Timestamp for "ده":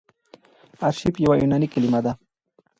2.05-2.13